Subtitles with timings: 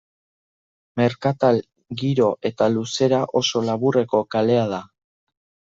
[1.01, 1.61] Merkatal
[2.01, 4.83] giro eta luzera oso laburreko kalea da.